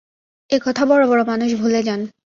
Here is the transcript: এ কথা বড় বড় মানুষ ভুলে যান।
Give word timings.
এ 0.49 0.57
কথা 0.65 0.83
বড় 0.85 1.03
বড় 1.07 1.21
মানুষ 1.23 1.49
ভুলে 1.61 1.81
যান। 1.83 2.01